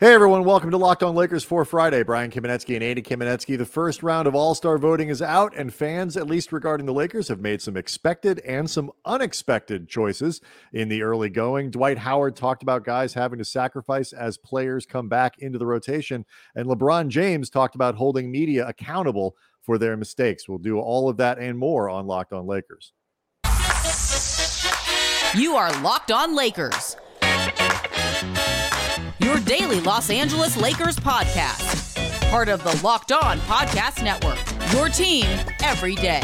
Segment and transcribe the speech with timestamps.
[0.00, 2.02] Hey everyone, welcome to Locked On Lakers for Friday.
[2.02, 3.56] Brian Kamenetsky and Andy Kamenetsky.
[3.56, 6.92] The first round of All Star voting is out, and fans, at least regarding the
[6.92, 10.40] Lakers, have made some expected and some unexpected choices
[10.72, 11.70] in the early going.
[11.70, 16.26] Dwight Howard talked about guys having to sacrifice as players come back into the rotation,
[16.56, 20.48] and LeBron James talked about holding media accountable for their mistakes.
[20.48, 22.92] We'll do all of that and more on Locked On Lakers.
[25.36, 26.96] You are Locked On Lakers
[29.34, 31.98] your daily Los Angeles Lakers podcast.
[32.30, 34.38] Part of the Locked On Podcast Network.
[34.72, 35.26] Your team
[35.60, 36.20] every day.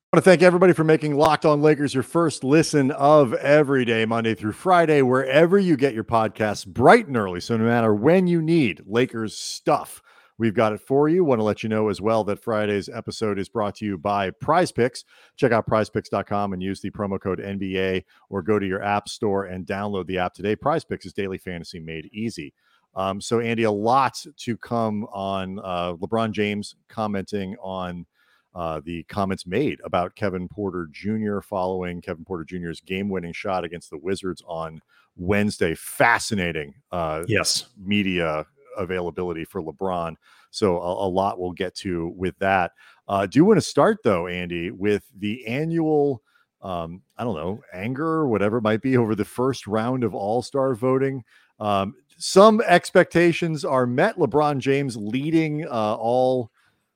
[0.00, 3.84] I want to thank everybody for making Locked On Lakers your first listen of every
[3.84, 7.40] day, Monday through Friday, wherever you get your podcasts, bright and early.
[7.40, 10.00] So, no matter when you need Lakers stuff,
[10.38, 11.24] We've got it for you.
[11.24, 14.30] Want to let you know as well that Friday's episode is brought to you by
[14.30, 15.04] Prize Picks.
[15.36, 19.46] Check out prizepicks.com and use the promo code NBA or go to your app store
[19.46, 20.54] and download the app today.
[20.54, 22.54] Prize Picks is daily fantasy made easy.
[22.94, 28.06] Um, so, Andy, a lot to come on uh, LeBron James commenting on
[28.54, 31.40] uh, the comments made about Kevin Porter Jr.
[31.40, 34.80] following Kevin Porter Jr.'s game winning shot against the Wizards on
[35.16, 35.74] Wednesday.
[35.74, 36.74] Fascinating.
[36.90, 37.66] Uh, yes.
[37.76, 38.46] Media
[38.78, 40.14] availability for LeBron.
[40.50, 42.72] So a, a lot we'll get to with that.
[43.06, 46.22] Uh, do you want to start though, Andy, with the annual,
[46.62, 50.14] um, I don't know, anger or whatever it might be over the first round of
[50.14, 51.24] All Star voting.
[51.60, 54.16] Um, some expectations are met.
[54.16, 56.50] LeBron James leading uh, all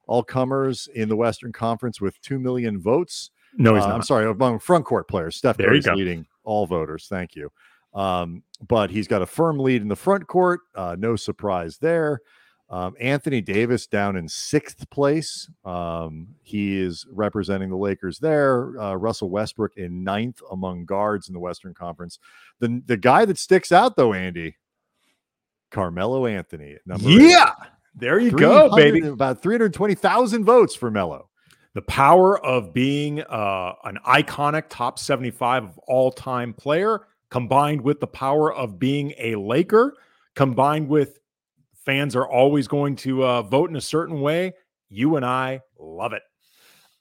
[0.06, 3.30] all comers in the Western Conference with two million votes.
[3.56, 3.94] No, he's uh, not.
[3.96, 5.36] I'm sorry, among front court players.
[5.36, 7.06] Steph Curry's leading all voters.
[7.08, 7.50] Thank you.
[7.94, 10.60] Um, but he's got a firm lead in the front court.
[10.74, 12.20] Uh, no surprise there.
[12.72, 15.46] Um, Anthony Davis down in sixth place.
[15.62, 18.80] Um, he is representing the Lakers there.
[18.80, 22.18] Uh, Russell Westbrook in ninth among guards in the Western Conference.
[22.60, 24.56] The the guy that sticks out though, Andy,
[25.70, 26.78] Carmelo Anthony.
[26.86, 27.68] Number yeah, eight.
[27.94, 29.06] there you go, baby.
[29.06, 31.28] About three hundred twenty thousand votes for Melo.
[31.74, 37.98] The power of being uh, an iconic top seventy-five of all time player combined with
[37.98, 39.96] the power of being a Laker,
[40.34, 41.18] combined with
[41.74, 44.52] fans are always going to uh, vote in a certain way.
[44.90, 46.20] You and I love it.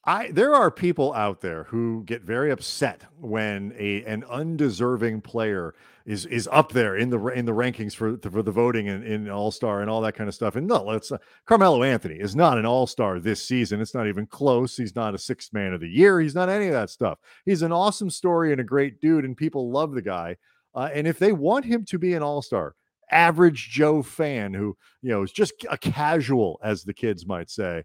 [0.06, 5.76] I there are people out there who get very upset when a an undeserving player
[6.06, 9.30] is is up there in the in the rankings for for the voting in, in
[9.30, 10.56] All Star and all that kind of stuff.
[10.56, 13.82] And no, let's uh, Carmelo Anthony is not an All Star this season.
[13.82, 14.76] It's not even close.
[14.78, 16.20] He's not a sixth man of the year.
[16.20, 17.20] He's not any of that stuff.
[17.46, 20.38] He's an awesome story and a great dude, and people love the guy.
[20.74, 22.76] Uh, and if they want him to be an All Star,
[23.12, 27.84] average Joe fan who you know is just a casual, as the kids might say,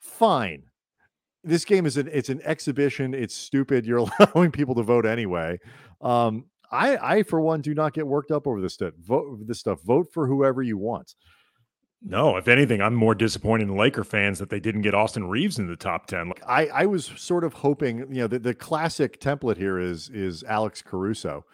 [0.00, 0.64] fine
[1.44, 3.14] this game is an it's an exhibition.
[3.14, 3.86] It's stupid.
[3.86, 5.58] You're allowing people to vote anyway.
[6.00, 8.94] Um, I I for one do not get worked up over this stuff.
[9.00, 9.80] Vote this stuff.
[9.82, 11.14] Vote for whoever you want.
[12.00, 15.58] No, if anything, I'm more disappointed in Laker fans that they didn't get Austin Reaves
[15.58, 16.32] in the top ten.
[16.46, 20.44] I I was sort of hoping, you know, the, the classic template here is is
[20.44, 21.44] Alex Caruso.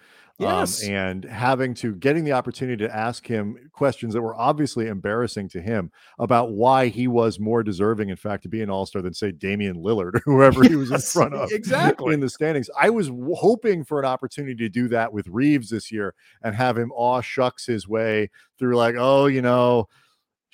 [0.41, 0.83] Um, yes.
[0.83, 5.49] Um, and having to getting the opportunity to ask him questions that were obviously embarrassing
[5.51, 9.01] to him about why he was more deserving, in fact, to be an all star
[9.01, 12.69] than, say, Damian Lillard or whoever he was in front of exactly in the standings.
[12.79, 16.55] I was w- hoping for an opportunity to do that with Reaves this year and
[16.55, 19.89] have him aw shucks his way through, like, oh, you know,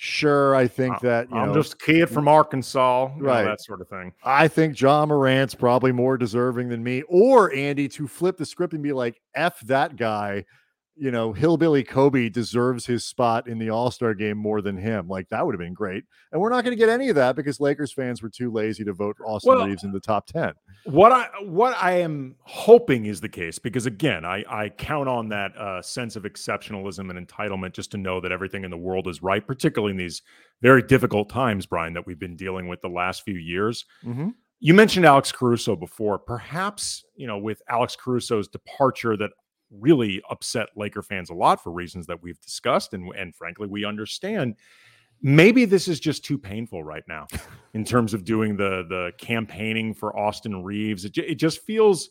[0.03, 3.43] Sure, I think that you I'm know, just a kid from Arkansas, right?
[3.43, 4.11] Know, that sort of thing.
[4.23, 8.73] I think Ja Morant's probably more deserving than me, or Andy to flip the script
[8.73, 10.43] and be like, "F that guy."
[11.01, 15.07] You know, Hillbilly Kobe deserves his spot in the All Star game more than him.
[15.07, 16.03] Like that would have been great.
[16.31, 18.83] And we're not going to get any of that because Lakers fans were too lazy
[18.83, 20.53] to vote Austin well, Reaves in the top ten.
[20.83, 25.27] What I what I am hoping is the case because again, I I count on
[25.29, 29.07] that uh, sense of exceptionalism and entitlement just to know that everything in the world
[29.07, 30.21] is right, particularly in these
[30.61, 33.85] very difficult times, Brian, that we've been dealing with the last few years.
[34.05, 34.29] Mm-hmm.
[34.59, 36.19] You mentioned Alex Caruso before.
[36.19, 39.31] Perhaps, you know, with Alex Caruso's departure, that
[39.71, 43.85] really upset Laker fans a lot for reasons that we've discussed and and frankly we
[43.85, 44.55] understand.
[45.23, 47.27] Maybe this is just too painful right now
[47.73, 51.05] in terms of doing the the campaigning for Austin Reaves.
[51.05, 52.09] It, it just feels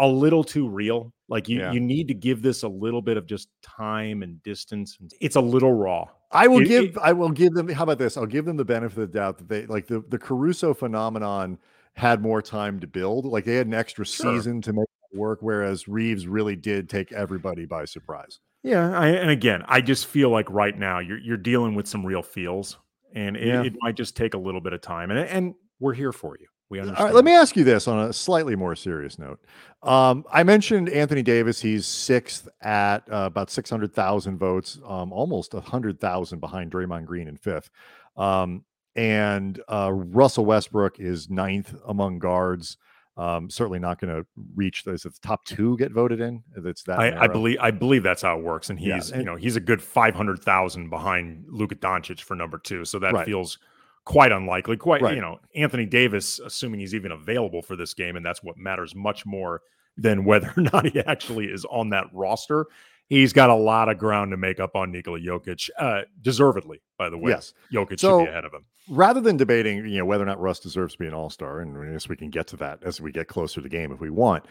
[0.00, 1.12] a little too real.
[1.28, 1.72] Like you yeah.
[1.72, 4.98] you need to give this a little bit of just time and distance.
[5.20, 6.06] It's a little raw.
[6.30, 8.16] I will it, give it, I will give them how about this?
[8.16, 11.58] I'll give them the benefit of the doubt that they like the the Caruso phenomenon
[11.94, 13.26] had more time to build.
[13.26, 14.34] Like they had an extra sure.
[14.34, 18.40] season to make work, whereas Reaves really did take everybody by surprise.
[18.62, 22.06] Yeah, I, and again, I just feel like right now you're you're dealing with some
[22.06, 22.78] real feels,
[23.14, 23.62] and it, yeah.
[23.62, 26.46] it might just take a little bit of time, and and we're here for you.
[26.72, 27.04] We understand.
[27.04, 29.38] right, let me ask you this on a slightly more serious note.
[29.82, 31.60] Um, I mentioned Anthony Davis.
[31.60, 37.68] He's sixth at uh, about 600,000 votes, um, almost 100,000 behind Draymond Green in fifth.
[38.16, 38.64] Um,
[38.96, 42.78] and uh, Russell Westbrook is ninth among guards.
[43.16, 45.04] Um, certainly not going to reach those.
[45.04, 46.98] If the top two get voted in, that's that.
[46.98, 49.56] I, I believe I believe that's how it works, and he's Yeah, you know he's
[49.56, 53.26] a good five hundred thousand behind Luka Doncic for number two, so that Right.
[53.26, 53.58] feels
[54.04, 54.78] quite unlikely.
[54.78, 55.14] Quite Right.
[55.14, 58.94] you know Anthony Davis, assuming he's even available for this game, and that's what matters
[58.94, 59.60] much more
[59.98, 62.64] than whether or not he actually is on that roster.
[63.12, 67.10] He's got a lot of ground to make up on Nikola Jokic, uh, deservedly, by
[67.10, 67.32] the way.
[67.32, 67.52] Yes.
[67.70, 68.64] Jokic So- should be ahead of him.
[68.88, 71.60] rather than debating, you know, whether or not Russ deserves to be an All Star,
[71.60, 73.92] and I guess we can get to that as we get closer to the game
[73.92, 74.46] if we want.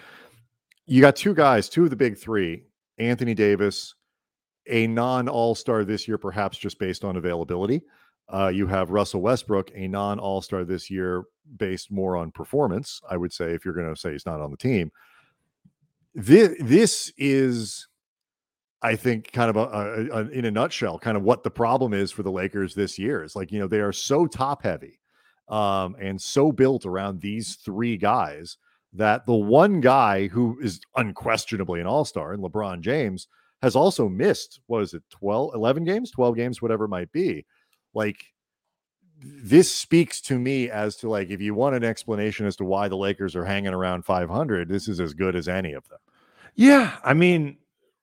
[0.85, 2.61] You got two guys, two of the big three,
[2.99, 3.95] Anthony Davis,
[4.67, 7.81] a non All Star this year, perhaps just based on availability.
[8.31, 11.23] Uh, you have Russell Westbrook, a non All Star this year,
[11.57, 13.01] based more on performance.
[13.09, 14.91] I would say if you're going to say he's not on the team,
[16.13, 17.87] this this is
[18.81, 21.93] I think kind of a, a, a in a nutshell, kind of what the problem
[21.93, 23.23] is for the Lakers this year.
[23.23, 24.99] Is like you know they are so top heavy,
[25.49, 28.57] um, and so built around these three guys
[28.93, 33.27] that the one guy who is unquestionably an All Star and LeBron James
[33.61, 37.45] has also missed what is it 12 11 games 12 games whatever it might be
[37.93, 38.25] like
[39.23, 42.87] this speaks to me as to like if you want an explanation as to why
[42.87, 45.99] the lakers are hanging around 500 this is as good as any of them
[46.55, 47.57] Yeah, I mean,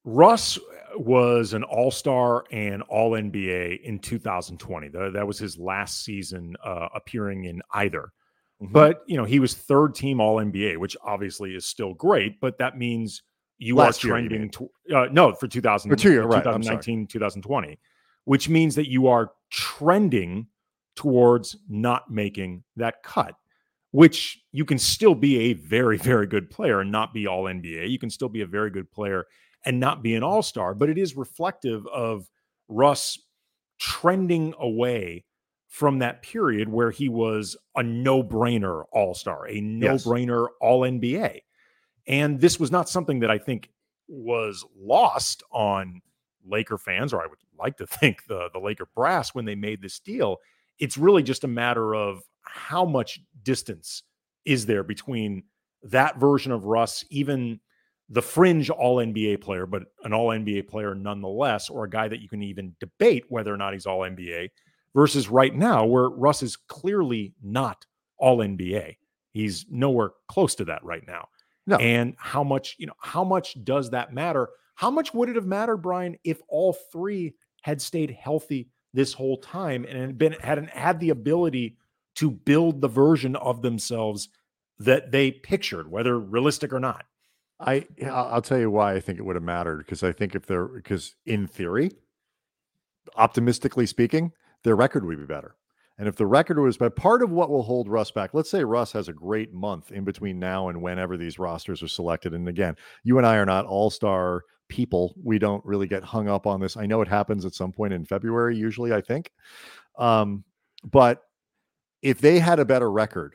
[0.09, 0.59] Russ
[0.97, 4.89] was an All Star and All NBA in 2020.
[4.89, 8.13] Tha- That was his last season uh, appearing in either.
[8.63, 8.73] Mhm.
[8.73, 12.41] But you know, he was third team All NBA, which obviously is still great.
[12.41, 13.23] But that means
[13.59, 16.43] you Last are year, you trending to uh, no for 2000 For two year, right,
[16.43, 17.79] 2019 2020,
[18.25, 20.47] which means that you are trending
[20.97, 23.35] towards not making that cut.
[23.91, 27.91] Which you can still be a very, very good player and not be all NBA.
[27.91, 29.27] You can still be a very good player
[29.69, 32.27] and not be an all star, but it is reflective of
[32.69, 33.19] Russ
[33.79, 35.27] trending away
[35.69, 40.81] from that period where he was a no brainer all star, a no brainer all
[40.81, 41.41] NBA.
[42.07, 43.69] And this was not something that I think
[44.09, 46.01] was lost on
[46.47, 49.83] Laker fans, or I would like to think the, the Laker brass when they made
[49.83, 50.39] this deal.
[50.79, 54.03] It's really just a matter of how much distance
[54.47, 55.43] is there between
[55.83, 57.61] that version of Russ, even
[58.11, 62.21] the fringe all NBA player, but an all NBA player nonetheless, or a guy that
[62.21, 64.51] you can even debate whether or not he's all NBA,
[64.95, 67.85] versus right now, where Russ is clearly not
[68.17, 68.97] all NBA.
[69.33, 71.29] He's nowhere close to that right now.
[71.67, 71.77] No.
[71.77, 74.49] And how much, you know, how much does that matter?
[74.75, 79.37] How much would it have mattered, Brian, if all three had stayed healthy this whole
[79.37, 81.77] time and had been hadn't had the ability
[82.15, 84.31] to build the version of themselves
[84.79, 87.05] that they pictured, whether realistic or not?
[87.61, 90.47] I I'll tell you why I think it would have mattered because I think if
[90.47, 91.91] they're because in theory,
[93.17, 94.33] optimistically speaking,
[94.65, 95.57] their record would be better.
[95.99, 98.63] And if the record was but part of what will hold Russ back, let's say
[98.63, 102.35] Russ has a great month in between now and whenever these rosters are selected.
[102.35, 105.17] And again, you and I are not all-star people.
[105.21, 106.77] We don't really get hung up on this.
[106.77, 109.33] I know it happens at some point in February, usually, I think.
[109.99, 110.45] Um,
[110.85, 111.23] but
[112.03, 113.35] if they had a better record,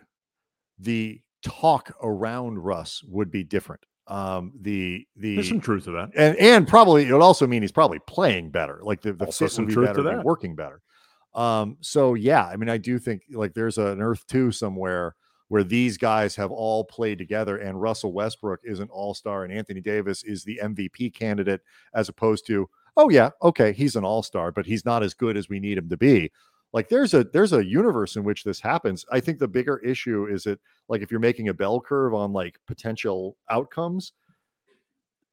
[0.79, 3.81] the talk around Russ would be different.
[4.07, 6.11] Um, the the There's some truth to that.
[6.15, 8.79] and and probably it would also mean he's probably playing better.
[8.83, 10.25] Like the, the Also fit some would be truth better, to that.
[10.25, 10.81] working better.
[11.33, 15.15] Um, so yeah, I mean, I do think like there's an Earth two somewhere
[15.47, 19.53] where these guys have all played together, and Russell Westbrook is an All Star, and
[19.53, 21.61] Anthony Davis is the MVP candidate,
[21.93, 25.37] as opposed to oh yeah, okay, he's an All Star, but he's not as good
[25.37, 26.31] as we need him to be.
[26.73, 29.05] Like there's a there's a universe in which this happens.
[29.11, 32.33] I think the bigger issue is that like if you're making a bell curve on
[32.33, 34.13] like potential outcomes,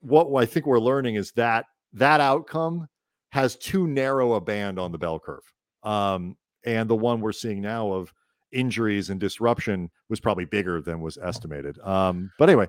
[0.00, 2.88] what I think we're learning is that that outcome
[3.30, 5.52] has too narrow a band on the bell curve.
[5.82, 8.12] Um, and the one we're seeing now of
[8.52, 11.78] injuries and disruption was probably bigger than was estimated.
[11.80, 12.66] Um, but anyway,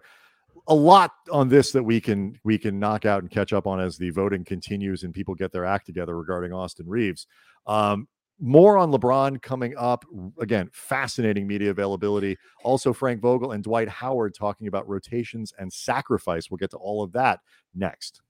[0.67, 3.79] a lot on this that we can we can knock out and catch up on
[3.79, 7.27] as the voting continues and people get their act together regarding Austin Reaves.
[7.67, 8.07] Um,
[8.41, 10.03] more on LeBron coming up.
[10.39, 12.37] Again, fascinating media availability.
[12.63, 16.49] Also, Frank Vogel and Dwight Howard talking about rotations and sacrifice.
[16.49, 17.39] We'll get to all of that
[17.75, 18.21] next.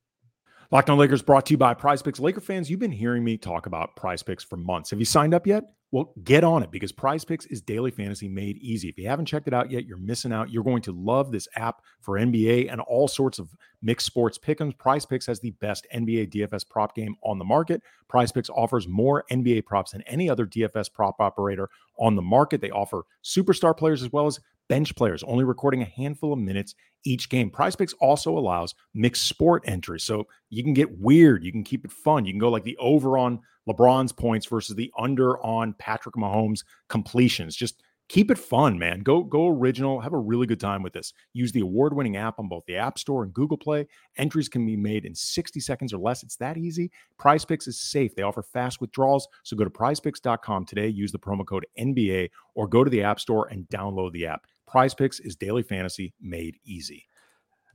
[0.69, 2.19] Locked on Lakers brought to you by Prize Picks.
[2.19, 4.89] Laker fans, you've been hearing me talk about Prize Picks for months.
[4.91, 5.63] Have you signed up yet?
[5.93, 8.87] Well, get on it because Prize Picks is daily fantasy made easy.
[8.87, 10.49] If you haven't checked it out yet, you're missing out.
[10.49, 13.49] You're going to love this app for NBA and all sorts of
[13.81, 14.77] mixed sports pick'ems.
[14.77, 17.81] Prize Picks has the best NBA DFS prop game on the market.
[18.07, 21.69] Prize Picks offers more NBA props than any other DFS prop operator
[21.99, 22.61] on the market.
[22.61, 24.39] They offer superstar players as well as
[24.71, 27.49] bench players, only recording a handful of minutes each game.
[27.49, 29.99] Prize Picks also allows mixed sport entry.
[29.99, 31.43] So you can get weird.
[31.43, 32.23] You can keep it fun.
[32.23, 36.63] You can go like the over on LeBron's points versus the under on Patrick Mahomes
[36.87, 37.53] completions.
[37.53, 39.01] Just keep it fun, man.
[39.01, 39.99] Go go original.
[39.99, 41.11] Have a really good time with this.
[41.33, 43.87] Use the award-winning app on both the App Store and Google Play.
[44.17, 46.23] Entries can be made in 60 seconds or less.
[46.23, 46.91] It's that easy.
[47.19, 48.15] Prize Picks is safe.
[48.15, 49.27] They offer fast withdrawals.
[49.43, 53.19] So go to prizepicks.com today, use the promo code NBA or go to the App
[53.19, 54.45] Store and download the app.
[54.71, 57.05] Prize Picks is daily fantasy made easy.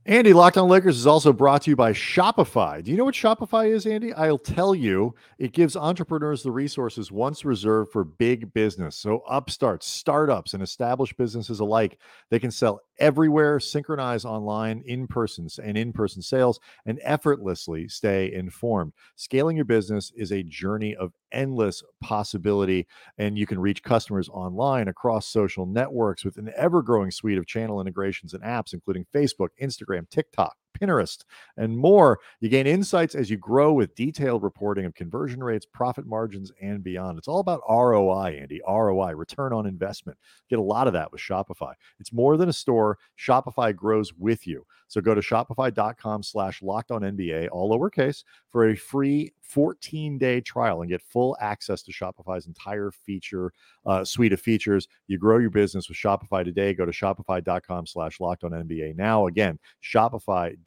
[0.07, 2.81] Andy, Locked On Lakers is also brought to you by Shopify.
[2.81, 4.13] Do you know what Shopify is, Andy?
[4.13, 5.13] I'll tell you.
[5.37, 8.95] It gives entrepreneurs the resources once reserved for big business.
[8.95, 11.99] So, upstarts, startups, and established businesses alike,
[12.29, 18.33] they can sell everywhere, synchronize online, in person, and in person sales, and effortlessly stay
[18.33, 18.93] informed.
[19.17, 24.87] Scaling your business is a journey of endless possibility, and you can reach customers online
[24.87, 29.49] across social networks with an ever growing suite of channel integrations and apps, including Facebook,
[29.61, 30.55] Instagram, TikTok.
[30.79, 31.23] Pinterest,
[31.57, 32.19] and more.
[32.39, 36.83] You gain insights as you grow with detailed reporting of conversion rates, profit margins, and
[36.83, 37.17] beyond.
[37.17, 38.61] It's all about ROI, Andy.
[38.67, 40.17] ROI, return on investment.
[40.49, 41.73] Get a lot of that with Shopify.
[41.99, 42.97] It's more than a store.
[43.17, 44.65] Shopify grows with you.
[44.87, 50.41] So go to shopify.com slash locked on NBA, all lowercase, for a free 14 day
[50.41, 53.51] trial and get full access to Shopify's entire feature
[53.85, 54.87] uh, suite of features.
[55.07, 56.73] You grow your business with Shopify today.
[56.73, 59.27] Go to shopify.com slash locked on NBA now.
[59.27, 59.59] Again,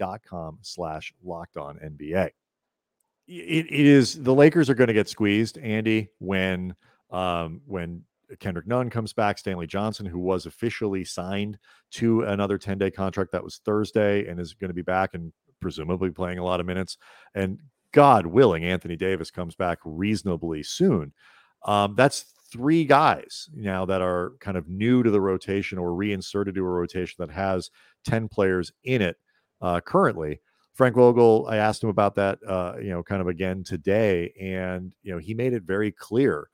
[0.00, 2.30] shopify.com slash locked on NBA.
[3.28, 6.74] It, it is the Lakers are going to get squeezed, Andy, when
[7.10, 8.02] um, when
[8.38, 11.58] Kendrick Nunn comes back, Stanley Johnson, who was officially signed
[11.92, 15.32] to another 10 day contract that was Thursday and is going to be back and
[15.60, 16.96] presumably playing a lot of minutes.
[17.34, 17.58] And
[17.92, 21.12] God willing, Anthony Davis comes back reasonably soon.
[21.64, 26.54] Um, that's three guys now that are kind of new to the rotation or reinserted
[26.54, 27.70] to a rotation that has
[28.04, 29.16] 10 players in it
[29.60, 30.40] uh, currently.
[30.74, 34.92] Frank Vogel, I asked him about that, uh, you know, kind of again today, and
[35.02, 36.48] you know, he made it very clear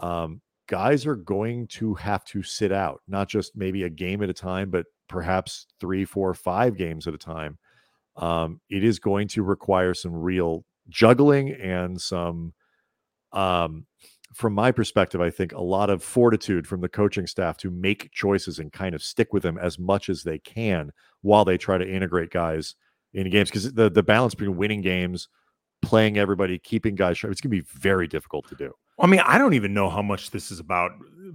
[0.00, 4.30] um, guys are going to have to sit out, not just maybe a game at
[4.30, 7.58] a time, but perhaps three, four, five games at a time.
[8.16, 12.52] Um, it is going to require some real juggling and some,
[13.32, 13.86] um,
[14.34, 18.10] from my perspective, I think a lot of fortitude from the coaching staff to make
[18.12, 20.90] choices and kind of stick with them as much as they can
[21.22, 22.74] while they try to integrate guys
[23.14, 25.28] in games because the the balance between winning games,
[25.80, 28.72] playing everybody, keeping guys sharp, it's going to be very difficult to do.
[29.00, 30.92] I mean, I don't even know how much this is about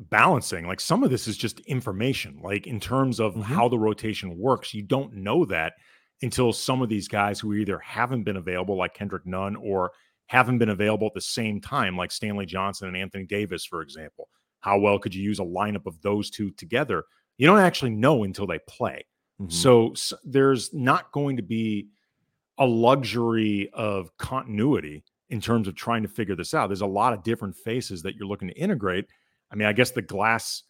[0.10, 0.68] balancing.
[0.68, 3.42] Like some of this is just information, like in terms of mm-hmm.
[3.42, 4.74] how the rotation works.
[4.74, 5.74] You don't know that
[6.22, 9.92] until some of these guys who either haven't been available, like Kendrick Nunn, or
[10.28, 14.30] haven't been available at the same time, like Stanley Johnson and Anthony Davis, for example.
[14.60, 17.04] How well could you use a lineup of those two together?
[17.38, 19.06] You don't actually know until they play.
[19.42, 19.52] Mm-hmm.
[19.52, 21.88] So, so there's not going to be
[22.58, 26.68] a luxury of continuity in terms of trying to figure this out.
[26.68, 29.06] There's a lot of different faces that you're looking to integrate.
[29.52, 30.64] I mean, I guess the glass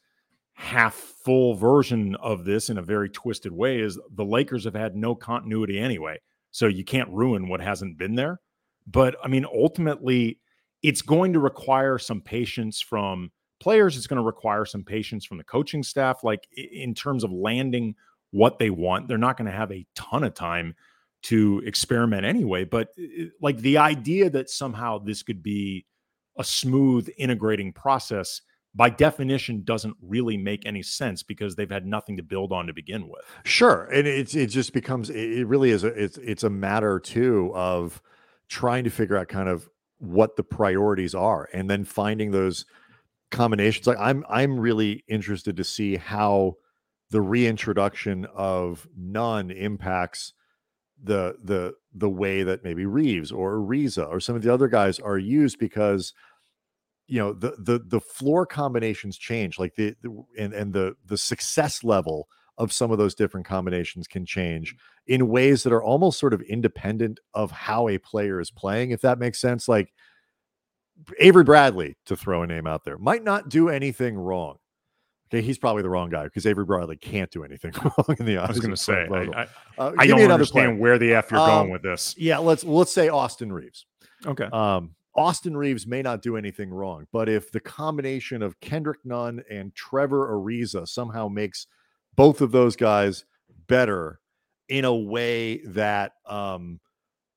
[0.53, 4.95] half full version of this in a very twisted way is the Lakers have had
[4.95, 6.17] no continuity anyway.
[6.51, 8.39] So you can't ruin what hasn't been there.
[8.87, 10.39] But I mean, ultimately,
[10.81, 13.97] it's going to require some patience from players.
[13.97, 17.95] It's going to require some patience from the coaching staff, like in terms of landing
[18.31, 19.07] what they want.
[19.07, 20.75] They're not going to have a ton of time
[21.23, 22.63] to experiment anyway.
[22.63, 25.85] But eh, eh, like the idea that somehow this could be
[26.37, 28.41] a smooth integrating process
[28.75, 32.73] by definition doesn't really make any sense because they've had nothing to build on to
[32.73, 33.25] begin with.
[33.43, 37.51] Sure, and it's it just becomes it really is a, it's it's a matter too
[37.55, 38.01] of
[38.49, 39.67] trying to figure out kind of
[39.97, 42.65] what the priorities are and then finding those
[43.31, 43.87] combinations.
[43.87, 46.57] Like I'm I'm really interested to see how
[47.09, 50.33] the reintroduction of Nunn impacts
[51.01, 54.99] the the the way that maybe Reaves or Ariza or some of the other guys
[54.99, 56.13] are used because
[57.07, 61.17] you know the the the floor combinations change like the, the and and the the
[61.17, 66.19] success level of some of those different combinations can change in ways that are almost
[66.19, 69.67] sort of independent of how a player is playing if that makes sense.
[69.67, 69.93] Like
[71.19, 74.57] Avery Bradley to throw a name out there might not do anything wrong
[75.29, 78.37] Okay, he's probably the wrong guy because Avery Bradley can't do anything wrong in the.
[78.37, 80.81] I was going to say, I, I, uh, I don't understand player.
[80.81, 82.15] where the f you're um, going with this.
[82.17, 83.85] Yeah, let's let's say Austin Reaves.
[84.25, 88.99] Okay, um, Austin Reaves may not do anything wrong, but if the combination of Kendrick
[89.03, 91.67] Nunn and Trevor Ariza somehow makes
[92.15, 93.25] both of those guys
[93.67, 94.19] better
[94.69, 96.79] in a way that um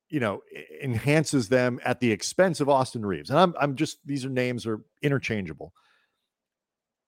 [0.08, 0.42] you know
[0.82, 4.66] enhances them at the expense of Austin Reaves, And I'm I'm just these are names
[4.66, 5.72] are interchangeable.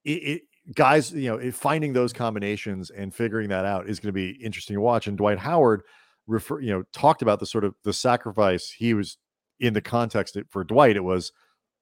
[0.04, 0.42] It, it
[0.74, 4.74] guys, you know, finding those combinations and figuring that out is going to be interesting
[4.74, 5.06] to watch.
[5.06, 5.82] And Dwight Howard
[6.26, 9.18] refer, you know, talked about the sort of the sacrifice he was
[9.60, 10.96] in the context for Dwight.
[10.96, 11.32] It was,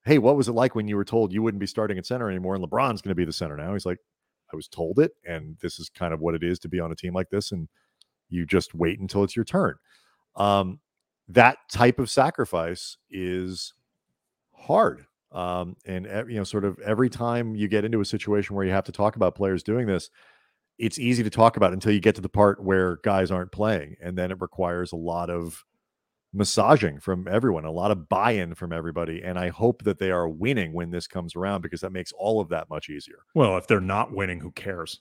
[0.05, 2.31] hey, what was it like when you were told you wouldn't be starting at center
[2.31, 3.73] anymore and LeBron's going to be the center now?
[3.73, 3.99] He's like,
[4.53, 6.91] I was told it, and this is kind of what it is to be on
[6.91, 7.69] a team like this, and
[8.29, 9.77] you just wait until it's your turn.
[10.35, 10.81] Um,
[11.29, 13.75] that type of sacrifice is
[14.53, 15.07] hard.
[15.33, 18.73] Um, and you know, sort of every time you get into a situation where you
[18.73, 20.11] have to talk about players doing this,
[20.79, 23.97] it's easy to talk about until you get to the part where guys aren't playing,
[24.03, 25.65] and then it requires a lot of
[26.33, 30.29] massaging from everyone, a lot of buy-in from everybody, and I hope that they are
[30.29, 33.19] winning when this comes around because that makes all of that much easier.
[33.35, 35.01] Well, if they're not winning, who cares?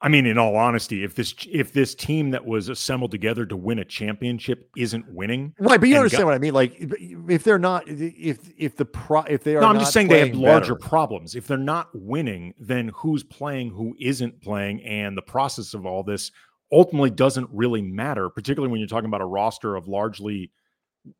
[0.00, 3.56] I mean, in all honesty, if this if this team that was assembled together to
[3.56, 5.80] win a championship isn't winning, right?
[5.80, 6.52] But you understand got, what I mean?
[6.52, 10.08] Like, if they're not, if if the pro, if they are, no, I'm just saying
[10.08, 10.88] they have larger better.
[10.88, 11.34] problems.
[11.34, 16.02] If they're not winning, then who's playing, who isn't playing, and the process of all
[16.02, 16.32] this
[16.70, 20.50] ultimately doesn't really matter, particularly when you're talking about a roster of largely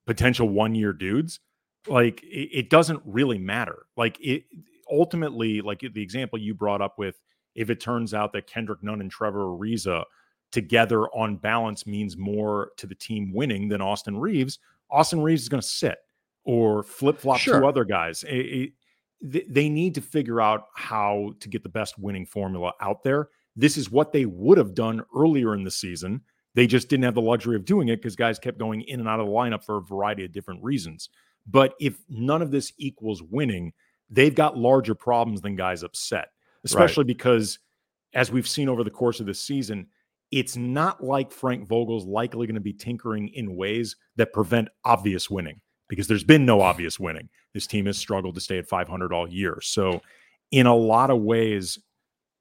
[0.06, 1.40] potential one year dudes.
[1.86, 3.86] Like, it, it doesn't really matter.
[3.96, 4.44] Like, it
[4.90, 7.18] ultimately, like the example you brought up with
[7.54, 10.04] if it turns out that Kendrick Nunn and Trevor Ariza
[10.52, 14.58] together on balance means more to the team winning than Austin Reaves,
[14.90, 15.98] Austin Reaves is going to sit
[16.44, 17.60] or flip flop sure.
[17.60, 18.22] two other guys.
[18.24, 18.72] It,
[19.22, 23.28] it, they need to figure out how to get the best winning formula out there.
[23.56, 26.20] This is what they would have done earlier in the season.
[26.54, 29.08] They just didn't have the luxury of doing it because guys kept going in and
[29.08, 31.08] out of the lineup for a variety of different reasons.
[31.46, 33.72] But if none of this equals winning,
[34.10, 36.28] they've got larger problems than guys upset
[36.64, 37.08] especially right.
[37.08, 37.58] because,
[38.14, 39.86] as we've seen over the course of the season,
[40.30, 45.30] it's not like Frank Vogel's likely going to be tinkering in ways that prevent obvious
[45.30, 47.28] winning because there's been no obvious winning.
[47.52, 49.58] This team has struggled to stay at 500 all year.
[49.62, 50.00] So,
[50.50, 51.78] in a lot of ways,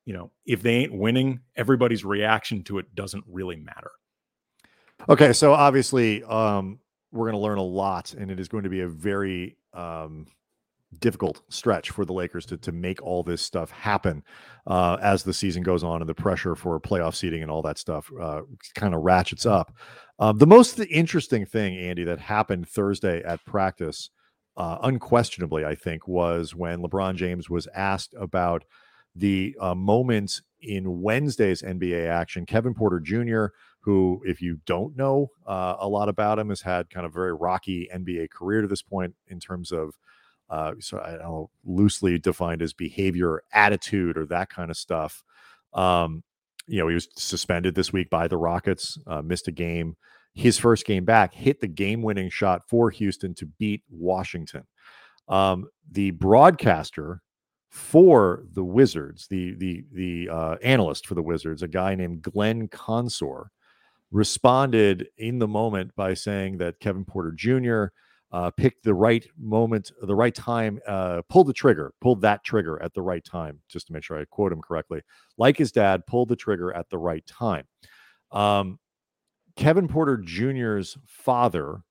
[0.06, 3.92] you know, if they ain't winning, everybody's reaction to it doesn't really matter.
[5.10, 6.80] Okay, so obviously, um,
[7.12, 10.28] we're going to learn a lot, and it is going to be a very um,
[10.99, 14.23] difficult stretch for the Lakers to to make all this stuff happen
[14.67, 17.77] uh, as the season goes on and the pressure for playoff seeding and all that
[17.77, 18.41] stuff uh,
[18.75, 19.75] kind of ratchets up.
[20.19, 24.10] Um, the most interesting thing, Andy, that happened Thursday at practice,
[24.56, 28.63] uh, unquestionably, I think, was when LeBron James was asked about
[29.15, 32.45] the uh, moment in Wednesday's NBA action.
[32.45, 33.47] Kevin Porter Jr.,
[33.82, 37.34] who, if you don't know uh, a lot about him, has had kind of very
[37.34, 39.97] rocky NBA career to this point in terms of
[40.54, 44.78] uh, so I don't know, loosely defined as behavior, or attitude, or that kind of
[44.78, 45.24] stuff.
[45.74, 46.24] Um,
[46.68, 49.98] you know, he was suspended this week by the Rockets, uh, missed a game.
[50.36, 54.66] His first game back, hit the game-winning shot for Houston to beat Washington.
[55.28, 57.24] Um, the broadcaster
[57.70, 62.68] for the Wizards, the the the uh, analyst for the Wizards, a guy named Glenn
[62.68, 63.50] Consor,
[64.12, 67.86] responded in the moment by saying that Kevin Porter Jr
[68.34, 72.82] uh, picked the right moment, the right time, uh, pulled the trigger, pulled that trigger
[72.82, 75.02] at the right time, just to make sure I quote him correctly.
[75.38, 77.65] Like his dad, pulled the trigger at the right time.
[78.32, 78.80] Um,
[79.56, 81.84] Kevin Porter Jr.'s father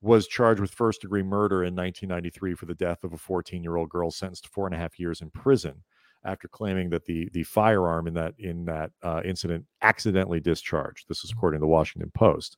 [0.00, 3.76] was charged with first degree murder in 1993 for the death of a 14 year
[3.76, 5.84] old girl sentenced to four and a half years in prison
[6.24, 11.06] after claiming that the the firearm in that in that uh, incident accidentally discharged.
[11.08, 12.56] This is according to the Washington Post.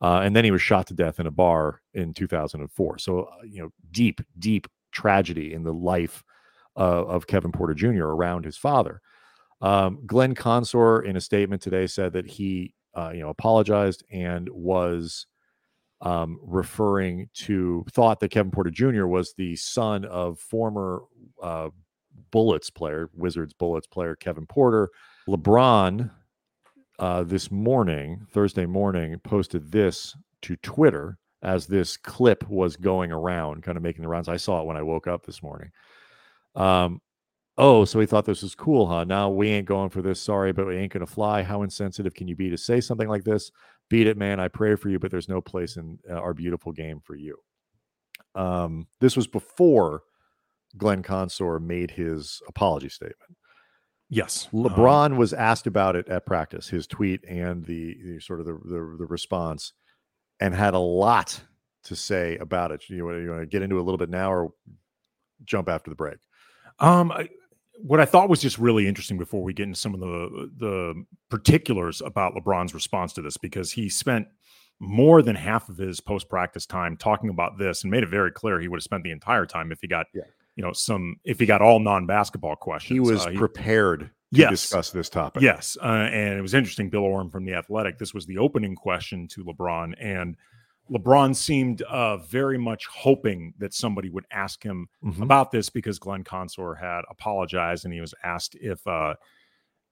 [0.00, 2.98] Uh, and then he was shot to death in a bar in 2004.
[2.98, 6.22] So, uh, you know, deep, deep tragedy in the life
[6.76, 8.04] uh, of Kevin Porter Jr.
[8.04, 9.00] around his father.
[9.62, 14.48] Um, Glenn Consor, in a statement today, said that he, uh, you know, apologized and
[14.50, 15.26] was
[16.02, 19.06] um, referring to thought that Kevin Porter Jr.
[19.06, 21.02] was the son of former
[21.42, 21.70] uh,
[22.30, 24.90] Bullets player, Wizards Bullets player Kevin Porter.
[25.28, 26.10] LeBron
[26.98, 33.62] uh, this morning, Thursday morning, posted this to Twitter as this clip was going around,
[33.62, 34.28] kind of making the rounds.
[34.28, 35.70] I saw it when I woke up this morning.
[36.54, 37.00] Um,
[37.58, 39.04] oh, so he thought this was cool, huh?
[39.04, 40.20] Now we ain't going for this.
[40.20, 41.42] Sorry, but we ain't gonna fly.
[41.42, 43.50] How insensitive can you be to say something like this?
[43.88, 44.40] Beat it, man.
[44.40, 47.38] I pray for you, but there's no place in uh, our beautiful game for you.
[48.34, 50.02] Um, this was before
[50.76, 53.36] Glenn Consor made his apology statement.
[54.08, 58.40] Yes, LeBron um, was asked about it at practice, his tweet and the, the sort
[58.40, 59.72] of the, the, the response,
[60.38, 61.40] and had a lot
[61.84, 62.84] to say about it?
[62.88, 64.52] You want, you want to get into a little bit now, or
[65.44, 66.18] jump after the break?
[66.78, 67.28] Um, I,
[67.78, 71.04] what I thought was just really interesting before we get into some of the the
[71.28, 74.28] particulars about LeBron's response to this, because he spent
[74.78, 78.30] more than half of his post practice time talking about this and made it very
[78.30, 80.22] clear he would have spent the entire time if he got yeah.
[80.56, 82.94] You know some if he got all non basketball questions.
[82.94, 85.42] He was uh, he, prepared to yes, discuss this topic.
[85.42, 86.90] Yes, uh, and it was interesting.
[86.90, 87.98] Bill Oram from the Athletic.
[87.98, 90.36] This was the opening question to LeBron, and
[90.90, 95.22] LeBron seemed uh, very much hoping that somebody would ask him mm-hmm.
[95.22, 99.14] about this because Glenn Consor had apologized and he was asked if uh,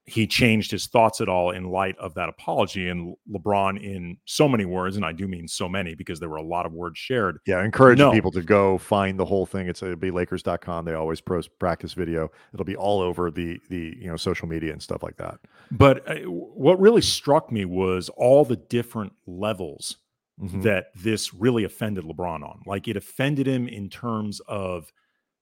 [0.07, 2.89] he changed his thoughts at all in light of that apology.
[2.89, 6.37] And LeBron, in so many words, and I do mean so many because there were
[6.37, 7.39] a lot of words shared.
[7.47, 8.13] Yeah, encourage no.
[8.13, 9.69] people to go find the whole thing.
[9.69, 10.85] It's it'll be Lakers.com.
[10.85, 12.31] They always post practice video.
[12.53, 15.39] It'll be all over the the you know social media and stuff like that.
[15.71, 19.97] But uh, what really struck me was all the different levels
[20.41, 20.63] mm-hmm.
[20.63, 22.61] that this really offended LeBron on.
[22.67, 24.93] Like it offended him in terms of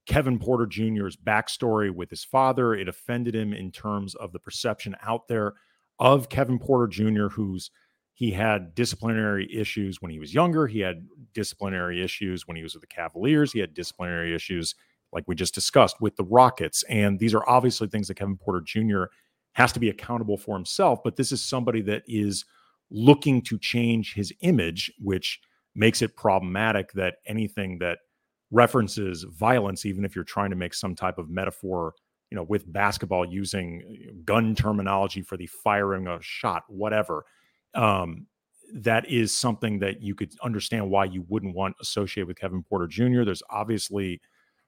[0.07, 2.75] Kevin Porter Jr.'s backstory with his father.
[2.75, 5.55] It offended him in terms of the perception out there
[5.99, 7.71] of Kevin Porter Jr., who's
[8.15, 10.67] he had disciplinary issues when he was younger.
[10.67, 13.53] He had disciplinary issues when he was with the Cavaliers.
[13.53, 14.75] He had disciplinary issues,
[15.13, 16.83] like we just discussed, with the Rockets.
[16.85, 19.05] And these are obviously things that Kevin Porter Jr.
[19.53, 21.01] has to be accountable for himself.
[21.03, 22.45] But this is somebody that is
[22.91, 25.41] looking to change his image, which
[25.75, 28.01] makes it problematic that anything that
[28.53, 31.95] references violence, even if you're trying to make some type of metaphor,
[32.31, 37.25] you know, with basketball using uh, gun terminology for the firing a shot, whatever.
[37.75, 38.27] Um,
[38.75, 42.87] that is something that you could understand why you wouldn't want associated with Kevin Porter
[42.87, 43.25] Jr.
[43.25, 44.21] There's obviously,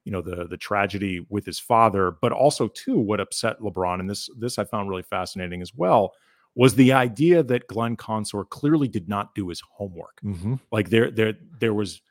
[0.05, 4.11] you know, the the tragedy with his father, but also too what upset LeBron, and
[4.11, 6.12] this this I found really fascinating as well,
[6.55, 10.20] was the idea that Glenn Consor clearly did not do his homework.
[10.23, 10.57] Mm-hmm.
[10.70, 12.03] Like there there there was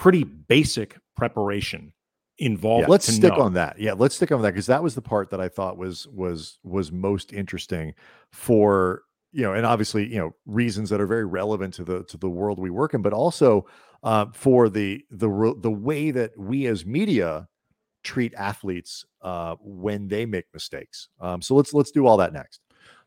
[0.00, 1.92] pretty basic preparation
[2.38, 2.84] involved.
[2.84, 3.42] Yeah, let's stick know.
[3.42, 3.78] on that.
[3.78, 6.58] Yeah, let's stick on that because that was the part that I thought was was
[6.64, 7.94] was most interesting
[8.32, 12.16] for you know, and obviously you know reasons that are very relevant to the to
[12.16, 13.66] the world we work in, but also
[14.02, 17.46] uh, for the the the way that we as media
[18.02, 21.08] treat athletes uh, when they make mistakes.
[21.20, 22.60] Um, so let's let's do all that next.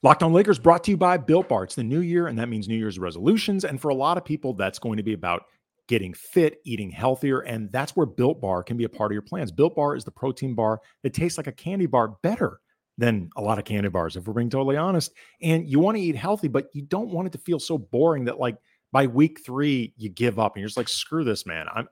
[0.04, 1.64] Locked on Lakers brought to you by Built Bar.
[1.64, 3.64] It's the new year, and that means New Year's resolutions.
[3.64, 5.44] And for a lot of people, that's going to be about
[5.88, 7.42] getting fit, eating healthier.
[7.42, 9.52] And that's where Built Bar can be a part of your plans.
[9.52, 12.60] Built Bar is the protein bar that tastes like a candy bar better
[12.98, 15.14] than a lot of candy bars, if we're being totally honest.
[15.42, 18.26] And you want to eat healthy, but you don't want it to feel so boring
[18.26, 18.58] that like
[18.92, 21.66] by week three, you give up and you're just like, screw this, man.
[21.74, 21.88] I'm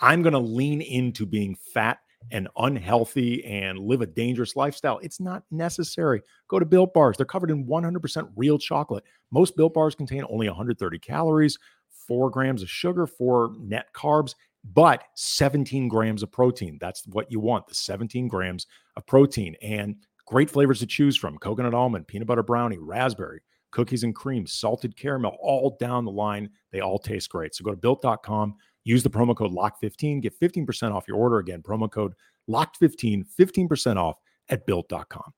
[0.00, 1.98] I'm gonna lean into being fat
[2.30, 4.98] and unhealthy and live a dangerous lifestyle.
[5.02, 6.22] It's not necessary.
[6.48, 7.16] Go to Built Bars.
[7.16, 9.04] They're covered in 100% real chocolate.
[9.30, 11.58] Most Built Bars contain only 130 calories,
[12.06, 14.34] four grams of sugar, four net carbs,
[14.74, 16.78] but 17 grams of protein.
[16.80, 18.66] That's what you want the 17 grams
[18.96, 23.40] of protein and great flavors to choose from coconut almond, peanut butter brownie, raspberry,
[23.70, 26.50] cookies and cream, salted caramel, all down the line.
[26.72, 27.54] They all taste great.
[27.54, 31.38] So go to built.com, use the promo code LOCK15, get 15% off your order.
[31.38, 32.14] Again, promo code
[32.48, 35.32] LOCKed15, 15% off at built.com.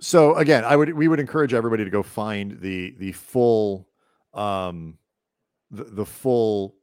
[0.00, 3.86] So again, I would we would encourage everybody to go find the the full
[4.32, 4.96] um
[5.70, 6.74] the, the full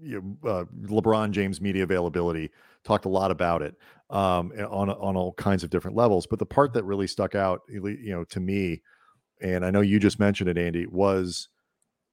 [0.00, 2.50] you know, uh, LeBron James media availability.
[2.84, 3.74] Talked a lot about it
[4.10, 6.26] um, on on all kinds of different levels.
[6.26, 8.82] But the part that really stuck out, you know, to me,
[9.40, 11.48] and I know you just mentioned it, Andy, was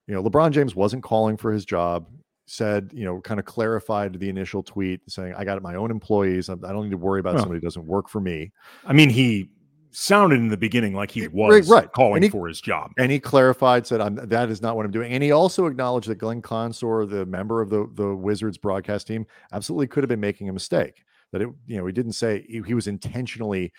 [0.07, 2.07] you know LeBron James wasn't calling for his job.
[2.45, 6.49] Said you know, kind of clarified the initial tweet saying, "I got my own employees.
[6.49, 8.51] I don't need to worry about well, somebody who doesn't work for me."
[8.85, 9.49] I mean, he
[9.93, 12.91] sounded in the beginning like he was right, calling he, for his job.
[12.97, 15.11] And he clarified, said, I'm, that is not what I'm doing.
[15.13, 19.25] And he also acknowledged that Glenn Consor, the member of the, the Wizards broadcast team,
[19.51, 21.03] absolutely could have been making a mistake.
[21.31, 23.71] That it, you know, he didn't say he, he was intentionally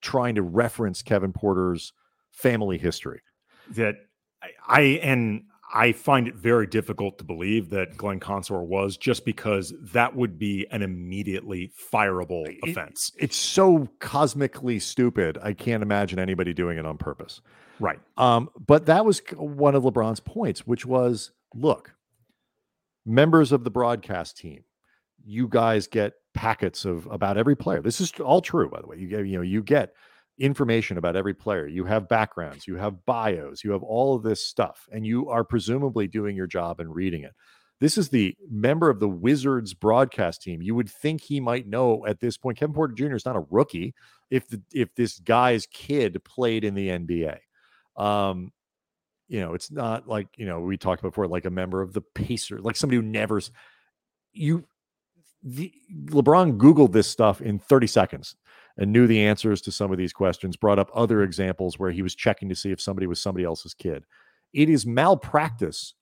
[0.00, 1.92] trying to reference Kevin Porter's
[2.30, 3.22] family history.
[3.70, 3.96] That
[4.42, 9.24] I, I and I find it very difficult to believe that Glenn Consor was just
[9.24, 13.10] because that would be an immediately fireable it, offense.
[13.18, 15.36] It's so cosmically stupid.
[15.42, 17.40] I can't imagine anybody doing it on purpose.
[17.80, 17.98] Right.
[18.16, 21.92] Um, but that was one of LeBron's points, which was look,
[23.04, 24.62] members of the broadcast team,
[25.24, 27.82] you guys get packets of about every player.
[27.82, 28.98] This is all true, by the way.
[28.98, 29.92] You get, you know, you get
[30.38, 31.66] information about every player.
[31.66, 35.44] You have backgrounds, you have bios, you have all of this stuff, and you are
[35.44, 37.32] presumably doing your job and reading it.
[37.80, 40.62] This is the member of the Wizards broadcast team.
[40.62, 42.58] You would think he might know at this point.
[42.58, 43.14] Kevin Porter Jr.
[43.14, 43.94] is not a rookie.
[44.30, 47.38] If the, if this guy's kid played in the NBA,
[47.96, 48.52] um,
[49.28, 52.00] you know, it's not like you know we talked before, like a member of the
[52.00, 53.40] Pacers, like somebody who never
[54.32, 54.64] you
[55.42, 55.72] the
[56.06, 58.36] LeBron Googled this stuff in 30 seconds
[58.76, 62.02] and knew the answers to some of these questions, brought up other examples where he
[62.02, 64.04] was checking to see if somebody was somebody else's kid.
[64.52, 65.94] It is malpractice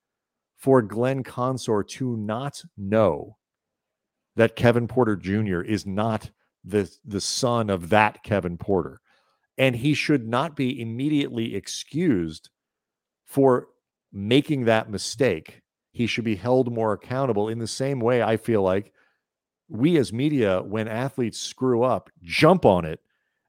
[0.56, 3.36] for Glenn Consor to not know
[4.36, 5.60] that Kevin Porter Jr.
[5.60, 6.30] is not
[6.64, 9.00] the, the son of that Kevin Porter.
[9.58, 12.48] And he should not be immediately excused
[13.26, 13.68] for
[14.12, 15.62] making that mistake.
[15.92, 18.92] He should be held more accountable in the same way I feel like
[19.72, 23.00] we as media, when athletes screw up, jump on it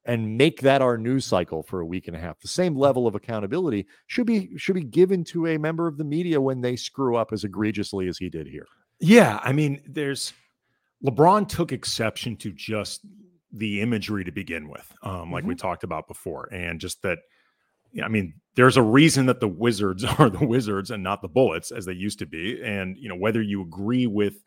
[0.06, 2.40] and make that our news cycle for a week and a half.
[2.40, 6.04] The same level of accountability should be should be given to a member of the
[6.04, 8.68] media when they screw up as egregiously as he did here.
[9.00, 10.34] Yeah, I mean, there's
[11.06, 13.02] LeBron took exception to just
[13.52, 15.50] the imagery to begin with, um, like mm-hmm.
[15.50, 17.20] we talked about before, and just that.
[18.04, 21.70] I mean, there's a reason that the Wizards are the Wizards and not the Bullets
[21.72, 24.42] as they used to be, and you know whether you agree with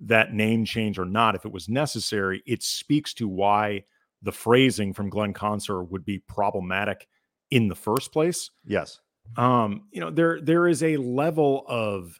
[0.00, 3.84] that name change or not, if it was necessary, it speaks to why
[4.22, 7.06] the phrasing from Glenn Consor would be problematic
[7.50, 8.50] in the first place.
[8.64, 8.98] Yes.
[9.36, 12.18] Um, you know, there there is a level of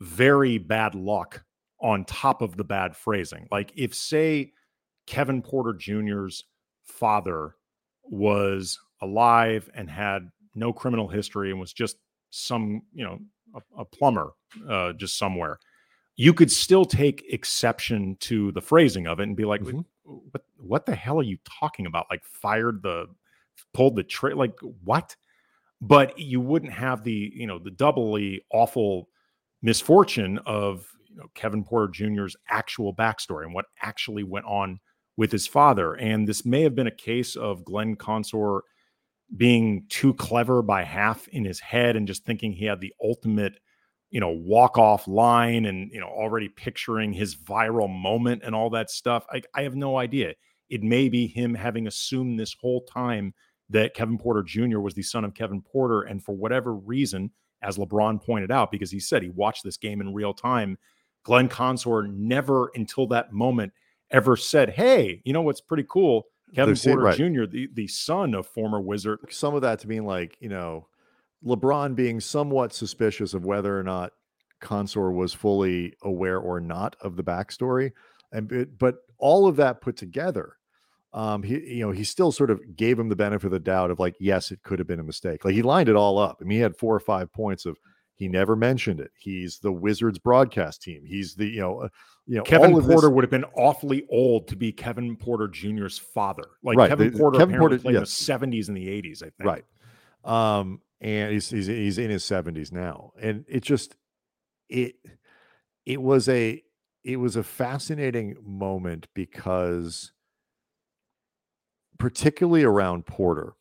[0.00, 1.44] very bad luck
[1.80, 3.48] on top of the bad phrasing.
[3.50, 4.52] Like if say
[5.06, 6.44] Kevin Porter Jr.'s
[6.84, 7.54] father
[8.04, 11.96] was alive and had no criminal history and was just
[12.30, 13.18] some, you know,
[13.54, 14.32] a, a plumber
[14.68, 15.58] uh, just somewhere
[16.18, 19.80] you could still take exception to the phrasing of it and be like, mm-hmm.
[20.02, 22.06] what, what the hell are you talking about?
[22.10, 23.06] Like fired the,
[23.72, 25.14] pulled the trade, like what?
[25.80, 29.08] But you wouldn't have the, you know, the doubly awful
[29.62, 34.80] misfortune of you know, Kevin Porter Jr.'s actual backstory and what actually went on
[35.16, 35.94] with his father.
[35.94, 38.62] And this may have been a case of Glenn Consor
[39.36, 43.60] being too clever by half in his head and just thinking he had the ultimate
[44.10, 48.70] you know, walk off line and, you know, already picturing his viral moment and all
[48.70, 49.26] that stuff.
[49.30, 50.34] I, I have no idea.
[50.70, 53.34] It may be him having assumed this whole time
[53.70, 54.78] that Kevin Porter Jr.
[54.78, 56.02] was the son of Kevin Porter.
[56.02, 57.30] And for whatever reason,
[57.62, 60.78] as LeBron pointed out, because he said he watched this game in real time,
[61.22, 63.72] Glenn Consor never until that moment
[64.10, 66.26] ever said, Hey, you know what's pretty cool?
[66.54, 67.16] Kevin Porter right.
[67.16, 69.18] Jr., the, the son of former Wizard.
[69.28, 70.86] Some of that to mean like, you know,
[71.44, 74.12] LeBron being somewhat suspicious of whether or not
[74.60, 77.92] Consor was fully aware or not of the backstory,
[78.32, 80.56] and but all of that put together,
[81.12, 83.90] um, he you know he still sort of gave him the benefit of the doubt
[83.90, 85.44] of like yes it could have been a mistake.
[85.44, 86.38] Like he lined it all up.
[86.40, 87.76] I mean he had four or five points of
[88.18, 89.12] he never mentioned it.
[89.16, 91.04] He's the Wizards broadcast team.
[91.04, 91.88] He's the you know uh,
[92.26, 93.10] you know Kevin Porter this...
[93.10, 96.44] would have been awfully old to be Kevin Porter Jr.'s father.
[96.64, 96.88] Like right.
[96.88, 98.28] Kevin the, Porter Kevin Porter played yes.
[98.28, 99.22] in the 70s and the 80s.
[99.22, 99.64] I think right.
[100.24, 103.96] Um, and he's he's he's in his 70s now and it just
[104.68, 104.96] it
[105.86, 106.62] it was a
[107.04, 110.12] it was a fascinating moment because
[111.98, 113.54] particularly around Porter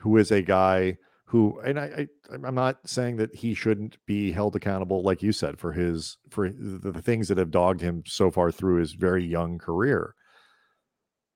[0.00, 4.30] who is a guy who and I, I am not saying that he shouldn't be
[4.30, 8.04] held accountable like you said for his for the, the things that have dogged him
[8.06, 10.14] so far through his very young career.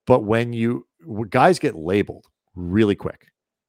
[0.06, 0.87] But when you
[1.30, 3.26] guys get labeled really quick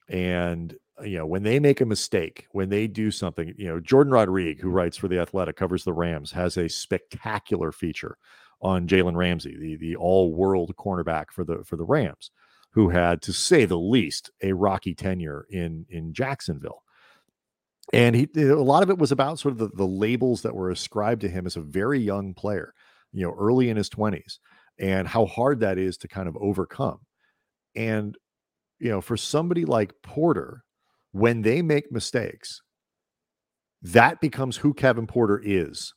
[0.07, 3.79] and Uh, you know, when they make a mistake, when they do something, you know,
[3.79, 4.77] Jourdan Rodrigue, who mm-hmm.
[4.77, 8.17] writes for the Athletic, covers the Rams, has a spectacular feature
[8.61, 12.31] on Jalen Ramsey, the the all world cornerback for the for the Rams,
[12.71, 16.83] who had, to say the least, a rocky tenure in in Jacksonville.
[17.93, 20.69] And he a lot of it was about sort of the, the labels that were
[20.69, 22.73] ascribed to him as a very young player,
[23.13, 24.39] you know, early in his 20s,
[24.77, 26.99] and how hard that is to kind of overcome.
[27.75, 28.17] And
[28.79, 30.63] you know, for somebody like Porter,
[31.11, 32.61] when they make mistakes,
[33.81, 35.93] that becomes who Kevin Porter is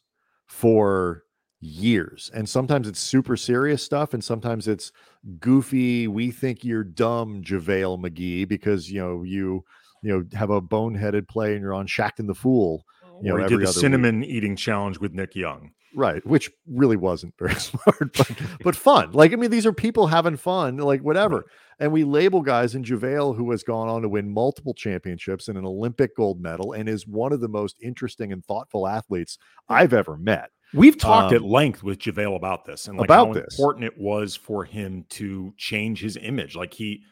[0.47, 1.25] for
[1.61, 2.31] years.
[2.35, 4.93] And sometimes it's super serious stuff, and sometimes it's
[5.41, 6.09] goofy.
[6.09, 9.65] We think you're dumb, JaVale McGee, because you know you
[10.03, 12.85] you know have a boneheaded play and you're on Shaqtin' the Fool.
[13.05, 13.21] Oh.
[13.23, 14.31] You know, or he did the cinnamon week.
[14.31, 15.73] eating challenge with Nick Young.
[15.95, 18.31] Right, which really wasn't very smart, but
[18.63, 19.13] but fun.
[19.13, 21.47] Like I mean, these are people having fun, like whatever.
[21.79, 25.59] And we label guys in JaVale who has gone on to win multiple championships and
[25.59, 29.93] an Olympic gold medal, and is one of the most interesting and thoughtful athletes I've
[29.93, 30.51] ever met.
[30.75, 33.59] We've talked um, at length with JaVale about this and like about how this.
[33.59, 36.57] important it was for him to change his image.
[36.57, 37.03] Like he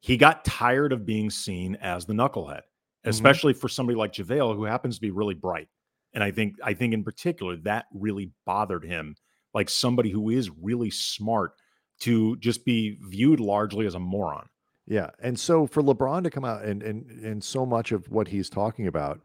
[0.00, 3.08] he got tired of being seen as the knucklehead, mm-hmm.
[3.10, 3.60] especially mm-hmm.
[3.60, 5.68] for somebody like JaVale who happens to be really bright
[6.18, 9.14] and I think I think in particular that really bothered him,
[9.54, 11.52] like somebody who is really smart
[12.00, 14.48] to just be viewed largely as a moron.
[14.84, 15.10] Yeah.
[15.22, 18.50] And so for LeBron to come out and and and so much of what he's
[18.50, 19.20] talking about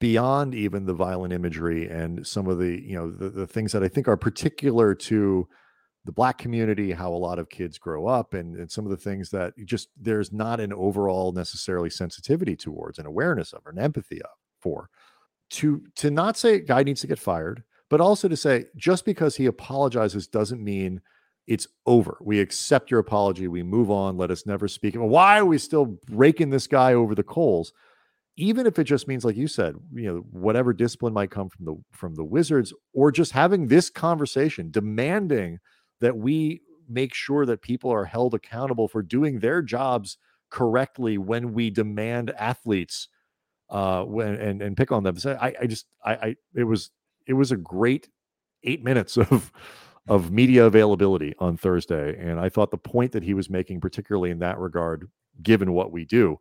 [0.00, 3.82] beyond even the violent imagery and some of the you know the, the things that
[3.82, 5.48] i think are particular to
[6.04, 8.96] the black community how a lot of kids grow up and, and some of the
[8.98, 13.78] things that just there's not an overall necessarily sensitivity towards an awareness of or an
[13.78, 14.28] empathy of
[14.60, 14.90] for
[15.50, 19.36] to to not say guy needs to get fired but also to say just because
[19.36, 21.00] he apologizes doesn't mean
[21.46, 22.18] it's over.
[22.20, 23.46] We accept your apology.
[23.46, 24.16] We move on.
[24.16, 24.96] Let us never speak.
[24.96, 27.72] Why are we still raking this guy over the coals?
[28.36, 31.64] Even if it just means, like you said, you know, whatever discipline might come from
[31.64, 35.58] the from the Wizards, or just having this conversation, demanding
[36.00, 40.18] that we make sure that people are held accountable for doing their jobs
[40.50, 43.08] correctly when we demand athletes
[43.68, 45.18] uh when and and pick on them.
[45.18, 46.90] So I, I just I, I it was
[47.26, 48.08] it was a great
[48.62, 49.52] eight minutes of
[50.08, 52.16] of media availability on Thursday.
[52.18, 55.10] And I thought the point that he was making, particularly in that regard,
[55.42, 56.38] given what we do,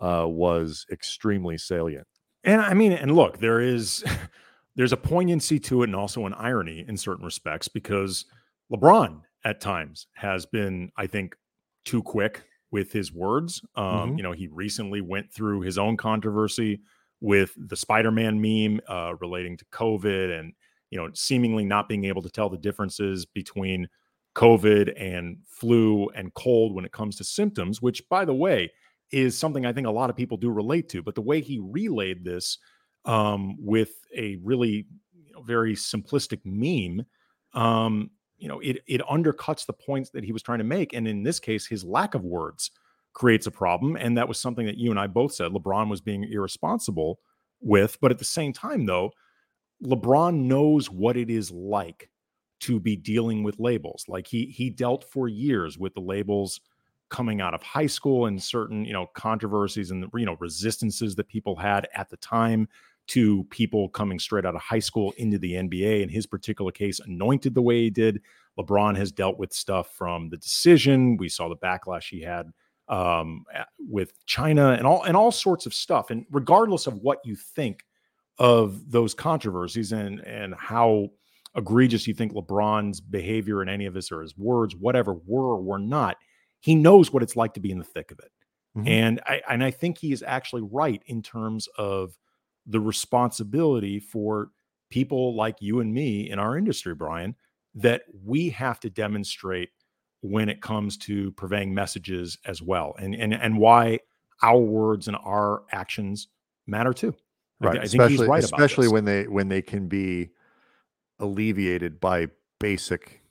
[0.00, 2.06] uh, was extremely salient.
[2.44, 4.04] And I mean, and look, there is
[4.76, 8.26] there's a poignancy to it and also an irony in certain respects because
[8.70, 11.36] LeBron at times has been, I think,
[11.84, 13.62] too quick with his words.
[13.74, 14.16] Um, mm-hmm.
[14.18, 16.80] You know, he recently went through his own controversy
[17.20, 20.52] with the Spider-Man meme uh, relating to COVID and
[20.90, 23.88] you know, seemingly not being able to tell the differences between
[24.34, 28.70] COVID and flu and cold when it comes to symptoms, which, by the way,
[29.10, 31.02] is something I think a lot of people do relate to.
[31.02, 32.58] But the way he relayed this
[33.04, 37.06] um, with a really you know, very simplistic meme,
[37.54, 41.08] um, you know, it it undercuts the points that he was trying to make, and
[41.08, 42.70] in this case, his lack of words
[43.12, 43.96] creates a problem.
[43.96, 47.18] And that was something that you and I both said LeBron was being irresponsible
[47.60, 47.98] with.
[48.00, 49.10] But at the same time, though,
[49.82, 52.10] LeBron knows what it is like
[52.60, 54.04] to be dealing with labels.
[54.06, 56.60] Like he he dealt for years with the labels
[57.08, 61.28] coming out of high school and certain, you know, controversies and you know, resistances that
[61.28, 62.68] people had at the time
[63.08, 66.02] to people coming straight out of high school into the NBA.
[66.02, 68.20] In his particular case, anointed the way he did.
[68.58, 71.16] LeBron has dealt with stuff from the decision.
[71.16, 72.52] We saw the backlash he had
[72.88, 73.44] um,
[73.78, 76.10] with China and all and all sorts of stuff.
[76.10, 77.84] And regardless of what you think
[78.38, 81.10] of those controversies and and how
[81.56, 85.62] egregious you think LeBron's behavior in any of this or his words, whatever were or
[85.62, 86.16] were not,
[86.60, 88.30] he knows what it's like to be in the thick of it.
[88.76, 88.88] Mm-hmm.
[88.88, 92.16] And I and I think he is actually right in terms of
[92.66, 94.50] the responsibility for
[94.90, 97.34] people like you and me in our industry, Brian,
[97.74, 99.70] that we have to demonstrate
[100.22, 103.98] when it comes to purveying messages as well and and and why
[104.42, 106.28] our words and our actions
[106.66, 107.14] matter too.
[107.60, 107.78] Right.
[107.78, 110.30] I, I especially, right especially when they when they can be
[111.18, 113.22] alleviated by basic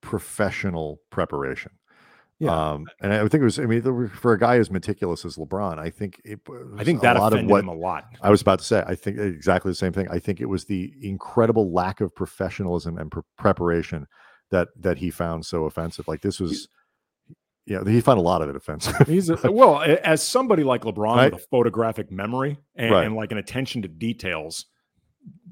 [0.00, 1.72] professional preparation.
[2.40, 2.72] Yeah.
[2.72, 5.78] Um, and I think it was, I mean, for a guy as meticulous as LeBron,
[5.78, 6.40] I think it,
[6.76, 8.04] I think that a lot of what, him a lot.
[8.22, 10.08] I was about to say, I think exactly the same thing.
[10.08, 14.06] I think it was the incredible lack of professionalism and pre- preparation
[14.50, 16.06] that, that he found so offensive.
[16.06, 16.68] Like this was,
[17.66, 19.08] yeah, he found a lot of it offensive.
[19.08, 21.32] He's a, well, as somebody like LeBron right?
[21.32, 23.04] with a photographic memory and, right.
[23.04, 24.66] and, like an attention to details,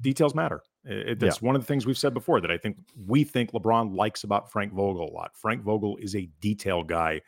[0.01, 0.63] details matter.
[0.87, 1.47] It, that's yeah.
[1.47, 4.53] one of the things we've said before that I think we think LeBron likes about
[4.53, 5.37] Frank Vogel a lot.
[5.37, 7.23] Frank Vogel is a detail guy,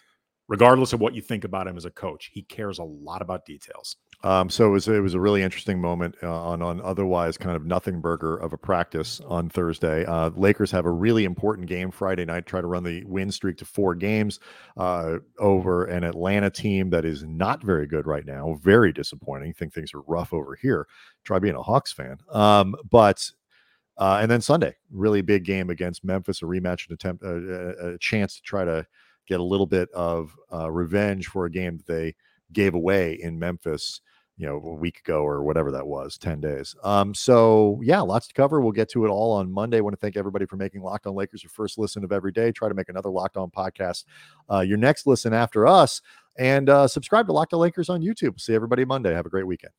[0.46, 2.30] regardless of what you think about him as a coach.
[2.32, 3.96] He cares a lot about details.
[4.24, 7.54] Um, so it was it was a really interesting moment uh, on on otherwise kind
[7.54, 10.04] of nothing burger of a practice on Thursday.
[10.04, 12.46] Uh, Lakers have a really important game Friday night.
[12.46, 14.40] Try to run the win streak to four games
[14.76, 18.58] uh, over an Atlanta team that is not very good right now.
[18.60, 19.52] Very disappointing.
[19.52, 20.88] Think things are rough over here.
[21.22, 22.18] Try being a Hawks fan.
[22.32, 23.30] Um, but
[23.98, 27.98] uh, and then Sunday, really big game against Memphis, a rematch, an attempt, a, a
[27.98, 28.86] chance to try to
[29.26, 32.14] get a little bit of uh, revenge for a game that they
[32.52, 34.00] gave away in Memphis
[34.38, 36.74] you know a week ago or whatever that was 10 days.
[36.84, 38.60] Um so yeah lots to cover.
[38.60, 39.78] We'll get to it all on monday.
[39.78, 42.32] I want to thank everybody for making locked on lakers your first listen of every
[42.32, 42.52] day.
[42.52, 44.04] Try to make another locked on podcast
[44.50, 46.00] uh, your next listen after us.
[46.38, 48.40] And uh, subscribe to locked on lakers on youtube.
[48.40, 49.12] See everybody monday.
[49.12, 49.72] Have a great weekend